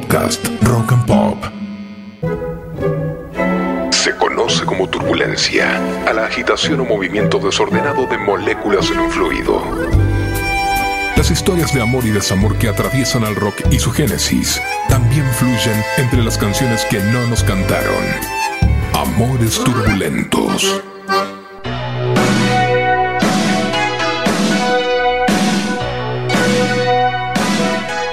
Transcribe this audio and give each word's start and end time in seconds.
podcast 0.00 0.46
Rock 0.62 0.92
and 0.92 1.06
Pop. 1.06 1.38
Se 3.92 4.14
conoce 4.16 4.64
como 4.64 4.88
turbulencia 4.88 5.80
a 6.06 6.12
la 6.12 6.26
agitación 6.26 6.80
o 6.80 6.84
movimiento 6.84 7.38
desordenado 7.38 8.06
de 8.06 8.18
moléculas 8.18 8.90
en 8.90 9.00
un 9.00 9.10
fluido. 9.10 9.62
Las 11.16 11.30
historias 11.30 11.74
de 11.74 11.82
amor 11.82 12.04
y 12.04 12.10
desamor 12.10 12.56
que 12.56 12.68
atraviesan 12.68 13.24
al 13.24 13.34
rock 13.34 13.60
y 13.70 13.78
su 13.78 13.90
génesis 13.90 14.60
también 14.88 15.26
fluyen 15.32 15.82
entre 15.96 16.22
las 16.22 16.38
canciones 16.38 16.84
que 16.84 17.00
no 17.00 17.26
nos 17.26 17.42
cantaron. 17.42 18.04
Amores 18.94 19.62
turbulentos. 19.64 20.82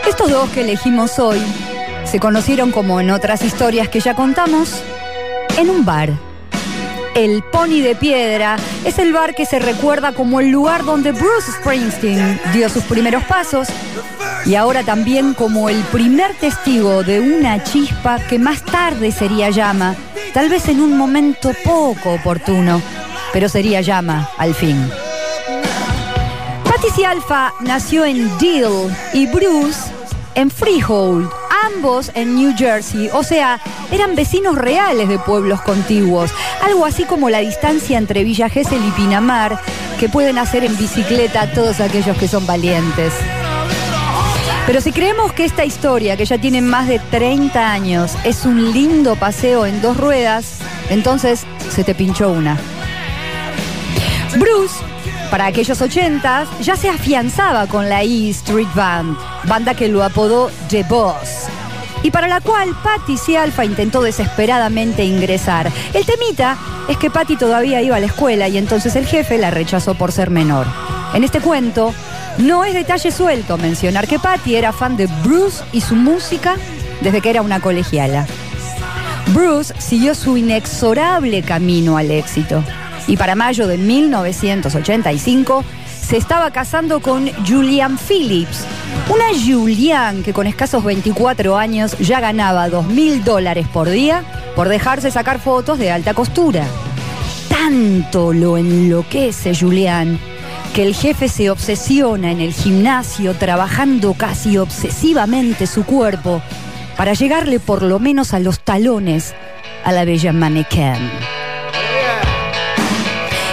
Estos 0.07 0.31
dos 0.31 0.49
que 0.49 0.61
elegimos 0.61 1.19
hoy 1.19 1.39
se 2.15 2.19
conocieron 2.21 2.71
como 2.71 3.01
en 3.01 3.11
otras 3.11 3.43
historias 3.43 3.89
que 3.89 3.99
ya 3.99 4.15
contamos 4.15 4.81
en 5.57 5.69
un 5.69 5.83
bar. 5.83 6.13
El 7.13 7.43
Pony 7.51 7.81
de 7.81 7.93
Piedra 7.93 8.55
es 8.85 8.99
el 8.99 9.11
bar 9.11 9.35
que 9.35 9.45
se 9.45 9.59
recuerda 9.59 10.13
como 10.13 10.39
el 10.39 10.49
lugar 10.49 10.85
donde 10.85 11.11
Bruce 11.11 11.51
Springsteen 11.59 12.39
dio 12.53 12.69
sus 12.69 12.85
primeros 12.85 13.21
pasos 13.25 13.67
y 14.45 14.55
ahora 14.55 14.83
también 14.83 15.33
como 15.33 15.67
el 15.67 15.81
primer 15.91 16.33
testigo 16.35 17.03
de 17.03 17.19
una 17.19 17.61
chispa 17.61 18.17
que 18.29 18.39
más 18.39 18.63
tarde 18.63 19.11
sería 19.11 19.49
llama, 19.49 19.93
tal 20.33 20.47
vez 20.47 20.69
en 20.69 20.79
un 20.79 20.97
momento 20.97 21.51
poco 21.65 22.13
oportuno, 22.13 22.81
pero 23.33 23.49
sería 23.49 23.81
llama 23.81 24.29
al 24.37 24.55
fin. 24.55 24.89
Patricia 26.63 27.09
Alpha 27.09 27.53
nació 27.59 28.05
en 28.05 28.37
Deal 28.37 28.95
y 29.11 29.27
Bruce 29.27 29.91
en 30.35 30.49
Freehold, 30.49 31.29
ambos 31.65 32.11
en 32.13 32.35
New 32.35 32.53
Jersey, 32.57 33.09
o 33.13 33.23
sea, 33.23 33.59
eran 33.91 34.15
vecinos 34.15 34.55
reales 34.55 35.09
de 35.09 35.19
pueblos 35.19 35.61
contiguos, 35.61 36.31
algo 36.63 36.85
así 36.85 37.05
como 37.05 37.29
la 37.29 37.39
distancia 37.39 37.97
entre 37.97 38.23
Villa 38.23 38.49
Gesell 38.49 38.85
y 38.85 38.91
Pinamar 38.91 39.59
que 39.99 40.09
pueden 40.09 40.37
hacer 40.37 40.63
en 40.63 40.77
bicicleta 40.77 41.51
todos 41.53 41.79
aquellos 41.79 42.17
que 42.17 42.27
son 42.27 42.45
valientes. 42.45 43.13
Pero 44.67 44.81
si 44.81 44.91
creemos 44.91 45.31
que 45.33 45.45
esta 45.45 45.63
historia, 45.63 46.17
que 46.17 46.25
ya 46.25 46.37
tiene 46.37 46.61
más 46.61 46.87
de 46.87 46.99
30 46.99 47.71
años, 47.71 48.15
es 48.23 48.45
un 48.45 48.73
lindo 48.73 49.15
paseo 49.15 49.65
en 49.65 49.81
dos 49.81 49.95
ruedas, 49.97 50.57
entonces 50.89 51.45
se 51.69 51.83
te 51.83 51.93
pinchó 51.93 52.31
una. 52.31 52.57
Bruce 54.37 54.75
para 55.29 55.47
aquellos 55.47 55.81
ochentas, 55.81 56.47
ya 56.61 56.75
se 56.75 56.89
afianzaba 56.89 57.67
con 57.67 57.89
la 57.89 58.03
E 58.03 58.29
Street 58.29 58.67
Band, 58.75 59.17
banda 59.45 59.73
que 59.73 59.87
lo 59.87 60.03
apodó 60.03 60.51
The 60.69 60.83
Boss, 60.83 61.47
y 62.05 62.11
para 62.11 62.27
la 62.27 62.39
cual 62.39 62.75
Patty 62.83 63.17
C. 63.17 63.35
Alpha 63.35 63.65
intentó 63.65 64.03
desesperadamente 64.03 65.03
ingresar. 65.03 65.71
El 65.91 66.05
temita 66.05 66.55
es 66.87 66.97
que 66.97 67.09
Patty 67.09 67.35
todavía 67.35 67.81
iba 67.81 67.95
a 67.95 67.99
la 67.99 68.05
escuela 68.05 68.47
y 68.47 68.59
entonces 68.59 68.95
el 68.95 69.07
jefe 69.07 69.39
la 69.39 69.49
rechazó 69.49 69.95
por 69.95 70.11
ser 70.11 70.29
menor. 70.29 70.67
En 71.15 71.23
este 71.23 71.39
cuento, 71.39 71.95
no 72.37 72.63
es 72.63 72.75
detalle 72.75 73.09
suelto 73.09 73.57
mencionar 73.57 74.07
que 74.07 74.19
Patty 74.19 74.55
era 74.55 74.71
fan 74.71 74.97
de 74.97 75.07
Bruce 75.23 75.63
y 75.71 75.81
su 75.81 75.95
música 75.95 76.57
desde 77.01 77.21
que 77.21 77.31
era 77.31 77.41
una 77.41 77.59
colegiala. 77.59 78.27
Bruce 79.33 79.73
siguió 79.79 80.13
su 80.13 80.37
inexorable 80.37 81.41
camino 81.41 81.97
al 81.97 82.11
éxito 82.11 82.63
y 83.07 83.17
para 83.17 83.33
mayo 83.33 83.65
de 83.65 83.79
1985 83.79 85.65
se 86.07 86.17
estaba 86.17 86.51
casando 86.51 86.99
con 86.99 87.31
Julian 87.47 87.97
Phillips, 87.97 88.63
una 89.09 89.25
Julian 89.33 90.23
que 90.23 90.33
con 90.33 90.47
escasos 90.47 90.83
24 90.83 91.57
años 91.57 91.97
ya 91.99 92.19
ganaba 92.19 92.69
2 92.69 92.87
mil 92.87 93.23
dólares 93.23 93.67
por 93.67 93.89
día 93.89 94.23
por 94.55 94.67
dejarse 94.67 95.11
sacar 95.11 95.39
fotos 95.39 95.77
de 95.77 95.91
alta 95.91 96.13
costura. 96.13 96.65
Tanto 97.49 98.33
lo 98.33 98.57
enloquece 98.57 99.55
Julian 99.55 100.19
que 100.73 100.83
el 100.83 100.95
jefe 100.95 101.29
se 101.29 101.49
obsesiona 101.49 102.31
en 102.31 102.41
el 102.41 102.53
gimnasio 102.53 103.33
trabajando 103.35 104.13
casi 104.13 104.57
obsesivamente 104.57 105.67
su 105.67 105.85
cuerpo 105.85 106.41
para 106.97 107.13
llegarle 107.13 107.59
por 107.59 107.81
lo 107.81 107.99
menos 107.99 108.33
a 108.33 108.39
los 108.39 108.59
talones 108.59 109.33
a 109.83 109.91
la 109.91 110.03
bella 110.03 110.33
mannequin. 110.33 111.11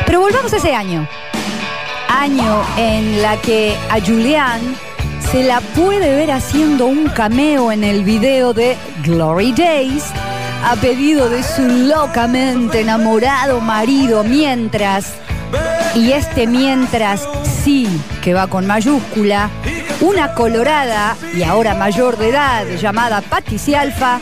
Pero 0.06 0.20
volvamos 0.20 0.52
a 0.52 0.56
ese 0.56 0.74
año. 0.74 1.06
Año 2.08 2.62
en 2.76 3.22
la 3.22 3.36
que 3.40 3.74
a 3.90 4.00
Julian 4.00 4.60
se 5.30 5.42
la 5.42 5.60
puede 5.60 6.14
ver 6.16 6.30
haciendo 6.30 6.86
un 6.86 7.08
cameo 7.08 7.72
en 7.72 7.84
el 7.84 8.04
video 8.04 8.52
de 8.52 8.76
Glory 9.04 9.52
Days 9.52 10.04
a 10.64 10.76
pedido 10.76 11.28
de 11.28 11.42
su 11.42 11.62
locamente 11.62 12.80
enamorado 12.80 13.60
marido 13.60 14.24
mientras, 14.24 15.14
y 15.94 16.12
este 16.12 16.46
mientras 16.46 17.28
sí 17.64 17.88
que 18.22 18.34
va 18.34 18.46
con 18.46 18.66
mayúscula, 18.66 19.50
una 20.00 20.34
colorada 20.34 21.16
y 21.34 21.42
ahora 21.42 21.74
mayor 21.74 22.16
de 22.16 22.30
edad 22.30 22.66
llamada 22.80 23.20
Patricia 23.20 23.80
Alfa 23.80 24.20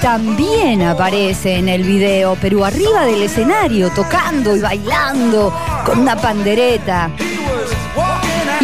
también 0.00 0.82
aparece 0.82 1.56
en 1.56 1.68
el 1.68 1.82
video, 1.82 2.36
pero 2.40 2.64
arriba 2.64 3.04
del 3.06 3.22
escenario, 3.22 3.90
tocando 3.90 4.54
y 4.54 4.60
bailando 4.60 5.52
con 5.84 6.00
una 6.00 6.16
pandereta. 6.16 7.10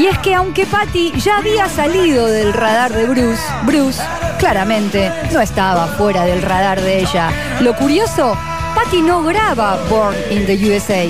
Y 0.02 0.06
es 0.08 0.18
que 0.18 0.34
aunque 0.34 0.66
Patty 0.66 1.12
ya 1.12 1.36
había 1.36 1.68
salido 1.68 2.26
del 2.26 2.52
radar 2.52 2.92
de 2.92 3.06
Bruce, 3.06 3.40
Bruce 3.62 4.02
claramente 4.36 5.12
no 5.32 5.40
estaba 5.40 5.86
fuera 5.86 6.24
del 6.24 6.42
radar 6.42 6.80
de 6.80 7.02
ella. 7.02 7.30
Lo 7.60 7.76
curioso, 7.76 8.36
Patty 8.74 9.00
no 9.00 9.22
graba 9.22 9.78
Born 9.88 10.16
in 10.32 10.44
the 10.44 10.56
USA. 10.56 11.04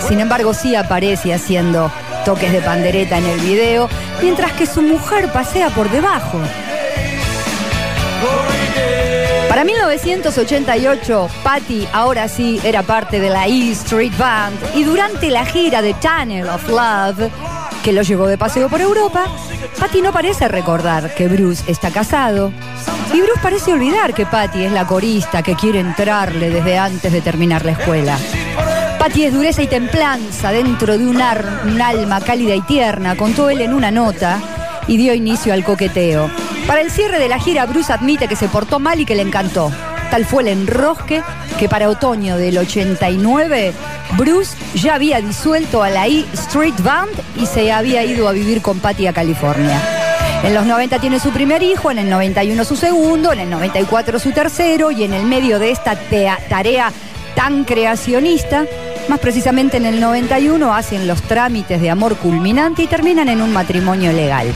Sin 0.00 0.20
embargo, 0.20 0.54
sí 0.54 0.74
aparece 0.74 1.34
haciendo 1.34 1.92
toques 2.24 2.50
de 2.50 2.62
pandereta 2.62 3.18
en 3.18 3.26
el 3.26 3.40
video, 3.40 3.90
mientras 4.22 4.52
que 4.52 4.64
su 4.64 4.80
mujer 4.80 5.30
pasea 5.30 5.68
por 5.68 5.90
debajo. 5.90 6.40
Para 9.50 9.64
1988, 9.64 11.28
Patty 11.42 11.86
ahora 11.92 12.26
sí 12.28 12.58
era 12.64 12.82
parte 12.84 13.20
de 13.20 13.28
la 13.28 13.48
E 13.48 13.72
Street 13.72 14.12
Band 14.16 14.56
y 14.74 14.84
durante 14.84 15.28
la 15.28 15.44
gira 15.44 15.82
de 15.82 15.94
Channel 16.00 16.48
of 16.48 16.66
Love, 16.70 17.28
que 17.82 17.92
lo 17.92 18.02
llevó 18.02 18.26
de 18.26 18.36
paseo 18.36 18.68
por 18.68 18.80
Europa, 18.80 19.24
Patty 19.78 20.02
no 20.02 20.12
parece 20.12 20.48
recordar 20.48 21.14
que 21.14 21.28
Bruce 21.28 21.70
está 21.70 21.90
casado 21.90 22.52
y 23.12 23.20
Bruce 23.20 23.40
parece 23.42 23.72
olvidar 23.72 24.14
que 24.14 24.26
Patty 24.26 24.64
es 24.64 24.72
la 24.72 24.86
corista 24.86 25.42
que 25.42 25.54
quiere 25.54 25.80
entrarle 25.80 26.50
desde 26.50 26.78
antes 26.78 27.12
de 27.12 27.20
terminar 27.20 27.64
la 27.64 27.72
escuela. 27.72 28.18
Patty 28.98 29.24
es 29.24 29.32
dureza 29.32 29.62
y 29.62 29.66
templanza 29.66 30.52
dentro 30.52 30.98
de 30.98 31.06
un, 31.06 31.16
un 31.16 31.80
alma 31.80 32.20
cálida 32.20 32.54
y 32.54 32.60
tierna, 32.62 33.16
contó 33.16 33.48
él 33.48 33.62
en 33.62 33.72
una 33.72 33.90
nota 33.90 34.40
y 34.86 34.96
dio 34.96 35.14
inicio 35.14 35.54
al 35.54 35.64
coqueteo. 35.64 36.30
Para 36.66 36.82
el 36.82 36.90
cierre 36.90 37.18
de 37.18 37.28
la 37.28 37.38
gira, 37.38 37.66
Bruce 37.66 37.92
admite 37.92 38.28
que 38.28 38.36
se 38.36 38.48
portó 38.48 38.78
mal 38.78 39.00
y 39.00 39.06
que 39.06 39.14
le 39.14 39.22
encantó. 39.22 39.72
Tal 40.10 40.26
fue 40.26 40.42
el 40.42 40.48
enrosque 40.48 41.22
que 41.60 41.68
para 41.68 41.90
otoño 41.90 42.38
del 42.38 42.56
89, 42.56 43.74
Bruce 44.16 44.56
ya 44.76 44.94
había 44.94 45.20
disuelto 45.20 45.82
a 45.82 45.90
la 45.90 46.06
E 46.06 46.24
Street 46.32 46.72
Band 46.82 47.12
y 47.36 47.44
se 47.44 47.70
había 47.70 48.02
ido 48.02 48.28
a 48.28 48.32
vivir 48.32 48.62
con 48.62 48.80
Patty 48.80 49.06
a 49.06 49.12
California. 49.12 49.78
En 50.42 50.54
los 50.54 50.64
90 50.64 50.98
tiene 51.00 51.20
su 51.20 51.28
primer 51.32 51.62
hijo, 51.62 51.90
en 51.90 51.98
el 51.98 52.08
91 52.08 52.64
su 52.64 52.76
segundo, 52.76 53.30
en 53.34 53.40
el 53.40 53.50
94 53.50 54.18
su 54.18 54.32
tercero 54.32 54.90
y 54.90 55.04
en 55.04 55.12
el 55.12 55.26
medio 55.26 55.58
de 55.58 55.70
esta 55.70 55.96
tarea 56.48 56.92
tan 57.34 57.64
creacionista, 57.64 58.64
más 59.10 59.18
precisamente 59.18 59.76
en 59.76 59.84
el 59.84 60.00
91 60.00 60.74
hacen 60.74 61.06
los 61.06 61.20
trámites 61.20 61.78
de 61.78 61.90
amor 61.90 62.16
culminante 62.16 62.84
y 62.84 62.86
terminan 62.86 63.28
en 63.28 63.42
un 63.42 63.52
matrimonio 63.52 64.14
legal. 64.14 64.50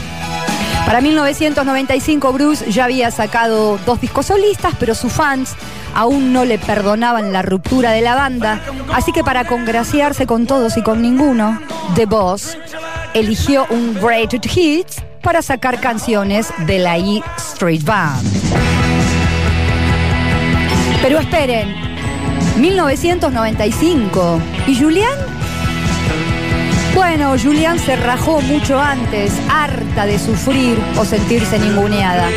Para 0.87 1.01
1995 1.01 2.33
Bruce 2.33 2.71
ya 2.71 2.85
había 2.85 3.11
sacado 3.11 3.79
dos 3.87 4.01
discos 4.01 4.27
solistas, 4.27 4.75
pero 4.79 4.95
sus 4.95 5.13
fans 5.13 5.55
aún 5.95 6.33
no 6.33 6.45
le 6.45 6.59
perdonaban 6.59 7.33
la 7.33 7.43
ruptura 7.43 7.93
de 7.93 8.03
la 8.03 8.15
banda, 8.15 8.61
así 8.93 9.11
que 9.13 9.25
para 9.25 9.47
congraciarse 9.47 10.27
con 10.27 10.47
todos 10.47 10.77
y 10.77 10.83
con 10.83 11.01
ninguno, 11.01 11.59
The 11.95 12.07
Boss 12.07 12.59
eligió 13.15 13.67
un 13.71 13.95
Great 13.95 14.35
Hits 14.35 15.03
para 15.23 15.41
sacar 15.41 15.81
canciones 15.81 16.53
de 16.67 16.79
la 16.79 16.99
E 16.99 17.23
Street 17.39 17.83
Band. 17.83 18.23
Pero 21.01 21.19
esperen, 21.19 21.75
1995, 22.59 24.41
¿y 24.67 24.79
Julián? 24.79 25.34
Bueno, 26.95 27.35
Julián 27.37 27.79
se 27.79 27.97
rajó 27.97 28.41
mucho 28.41 28.81
antes, 28.81 29.33
harta 29.51 30.07
de 30.07 30.19
sufrir 30.19 30.79
o 30.97 31.05
sentirse 31.05 31.59
ninguneada. 31.59 32.29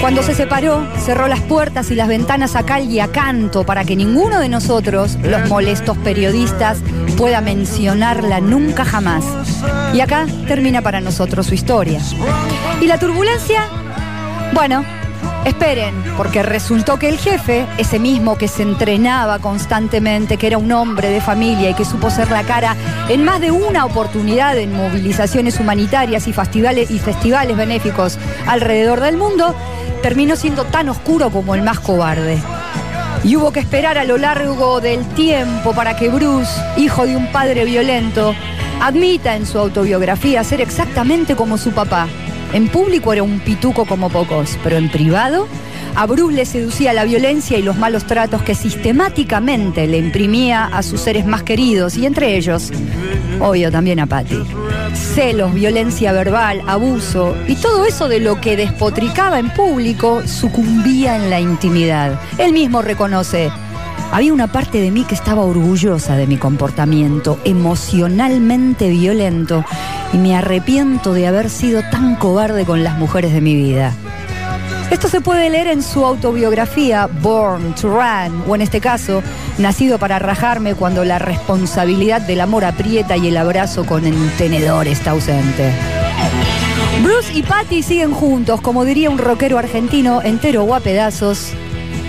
Cuando 0.00 0.22
se 0.22 0.34
separó, 0.34 0.84
cerró 0.98 1.28
las 1.28 1.40
puertas 1.40 1.90
y 1.92 1.94
las 1.94 2.08
ventanas 2.08 2.56
a 2.56 2.64
cal 2.64 2.90
y 2.90 2.98
a 2.98 3.08
canto 3.08 3.64
para 3.64 3.84
que 3.84 3.94
ninguno 3.94 4.40
de 4.40 4.48
nosotros, 4.48 5.16
los 5.22 5.48
molestos 5.48 5.96
periodistas, 5.98 6.78
pueda 7.16 7.40
mencionarla 7.40 8.40
nunca 8.40 8.84
jamás. 8.84 9.24
Y 9.94 10.00
acá 10.00 10.26
termina 10.48 10.82
para 10.82 11.00
nosotros 11.00 11.46
su 11.46 11.54
historia. 11.54 12.00
¿Y 12.80 12.86
la 12.86 12.98
turbulencia? 12.98 13.68
Bueno, 14.52 14.84
Esperen, 15.44 16.04
porque 16.16 16.44
resultó 16.44 17.00
que 17.00 17.08
el 17.08 17.18
jefe, 17.18 17.66
ese 17.76 17.98
mismo 17.98 18.38
que 18.38 18.46
se 18.46 18.62
entrenaba 18.62 19.40
constantemente, 19.40 20.36
que 20.36 20.46
era 20.46 20.56
un 20.56 20.70
hombre 20.70 21.10
de 21.10 21.20
familia 21.20 21.70
y 21.70 21.74
que 21.74 21.84
supo 21.84 22.10
ser 22.10 22.30
la 22.30 22.44
cara 22.44 22.76
en 23.08 23.24
más 23.24 23.40
de 23.40 23.50
una 23.50 23.84
oportunidad 23.84 24.56
en 24.56 24.72
movilizaciones 24.72 25.58
humanitarias 25.58 26.28
y 26.28 26.32
festivales, 26.32 27.56
benéficos 27.56 28.18
alrededor 28.46 29.00
del 29.00 29.16
mundo, 29.16 29.56
terminó 30.00 30.36
siendo 30.36 30.64
tan 30.64 30.88
oscuro 30.88 31.30
como 31.30 31.56
el 31.56 31.62
más 31.62 31.80
cobarde. 31.80 32.38
Y 33.24 33.34
hubo 33.34 33.52
que 33.52 33.60
esperar 33.60 33.98
a 33.98 34.04
lo 34.04 34.18
largo 34.18 34.80
del 34.80 35.04
tiempo 35.08 35.72
para 35.74 35.96
que 35.96 36.08
Bruce, 36.08 36.52
hijo 36.76 37.04
de 37.04 37.16
un 37.16 37.26
padre 37.32 37.64
violento, 37.64 38.32
admita 38.80 39.34
en 39.34 39.46
su 39.46 39.58
autobiografía 39.58 40.44
ser 40.44 40.60
exactamente 40.60 41.34
como 41.34 41.58
su 41.58 41.72
papá, 41.72 42.06
en 42.52 42.68
público 42.68 43.12
era 43.12 43.22
un 43.22 43.40
pituco 43.40 43.84
como 43.84 44.10
pocos, 44.10 44.58
pero 44.62 44.76
en 44.76 44.90
privado 44.90 45.46
a 45.94 46.06
Bruce 46.06 46.34
le 46.34 46.46
seducía 46.46 46.92
la 46.92 47.04
violencia 47.04 47.58
y 47.58 47.62
los 47.62 47.76
malos 47.76 48.06
tratos 48.06 48.42
que 48.42 48.54
sistemáticamente 48.54 49.86
le 49.86 49.98
imprimía 49.98 50.64
a 50.64 50.82
sus 50.82 51.02
seres 51.02 51.26
más 51.26 51.42
queridos 51.42 51.96
y 51.96 52.06
entre 52.06 52.36
ellos, 52.36 52.70
obvio 53.40 53.70
también 53.70 54.00
a 54.00 54.06
Patty. 54.06 54.42
Celos, 54.94 55.52
violencia 55.52 56.12
verbal, 56.12 56.62
abuso 56.66 57.36
y 57.46 57.56
todo 57.56 57.84
eso 57.84 58.08
de 58.08 58.20
lo 58.20 58.40
que 58.40 58.56
despotricaba 58.56 59.38
en 59.38 59.50
público 59.50 60.22
sucumbía 60.26 61.16
en 61.16 61.28
la 61.28 61.40
intimidad. 61.40 62.18
Él 62.38 62.52
mismo 62.52 62.80
reconoce, 62.80 63.50
había 64.12 64.32
una 64.32 64.52
parte 64.52 64.80
de 64.80 64.90
mí 64.90 65.04
que 65.04 65.14
estaba 65.14 65.42
orgullosa 65.42 66.16
de 66.16 66.26
mi 66.26 66.36
comportamiento, 66.36 67.38
emocionalmente 67.44 68.88
violento, 68.90 69.64
y 70.12 70.18
me 70.18 70.36
arrepiento 70.36 71.12
de 71.14 71.26
haber 71.26 71.50
sido 71.50 71.82
tan 71.90 72.14
cobarde 72.16 72.64
con 72.64 72.84
las 72.84 72.98
mujeres 72.98 73.32
de 73.32 73.40
mi 73.40 73.56
vida. 73.56 73.92
Esto 74.90 75.08
se 75.08 75.22
puede 75.22 75.48
leer 75.48 75.68
en 75.68 75.82
su 75.82 76.04
autobiografía 76.04 77.08
Born 77.22 77.74
to 77.74 77.88
Run, 77.88 78.44
o 78.46 78.54
en 78.54 78.60
este 78.60 78.80
caso, 78.80 79.22
Nacido 79.58 79.98
para 79.98 80.18
rajarme 80.18 80.74
cuando 80.74 81.04
la 81.04 81.18
responsabilidad 81.18 82.22
del 82.22 82.40
amor 82.40 82.64
aprieta 82.64 83.16
y 83.16 83.28
el 83.28 83.36
abrazo 83.36 83.84
con 83.84 84.06
el 84.06 84.30
tenedor 84.38 84.88
está 84.88 85.10
ausente. 85.10 85.72
Bruce 87.02 87.32
y 87.34 87.42
Patty 87.42 87.82
siguen 87.82 88.12
juntos, 88.12 88.60
como 88.60 88.84
diría 88.84 89.10
un 89.10 89.18
rockero 89.18 89.58
argentino, 89.58 90.22
entero 90.22 90.64
o 90.64 90.74
a 90.74 90.80
pedazos, 90.80 91.52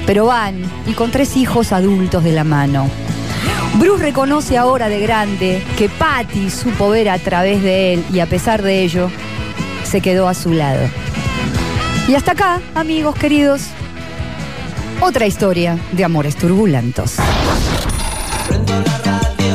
pero 0.05 0.25
van 0.25 0.61
y 0.85 0.93
con 0.93 1.11
tres 1.11 1.37
hijos 1.37 1.71
adultos 1.71 2.23
de 2.23 2.31
la 2.31 2.43
mano. 2.43 2.89
Bruce 3.75 4.03
reconoce 4.03 4.57
ahora 4.57 4.89
de 4.89 4.99
grande 4.99 5.63
que 5.77 5.89
Patty 5.89 6.49
supo 6.49 6.89
ver 6.89 7.09
a 7.09 7.17
través 7.17 7.63
de 7.63 7.93
él 7.93 8.05
y 8.13 8.19
a 8.19 8.27
pesar 8.27 8.61
de 8.61 8.83
ello, 8.83 9.09
se 9.83 10.01
quedó 10.01 10.27
a 10.27 10.33
su 10.33 10.51
lado. 10.51 10.87
Y 12.07 12.15
hasta 12.15 12.33
acá, 12.33 12.61
amigos 12.75 13.15
queridos, 13.15 13.63
otra 15.01 15.25
historia 15.25 15.77
de 15.91 16.03
amores 16.03 16.35
turbulentos. 16.35 17.15
La 17.17 18.97
radio 19.03 19.53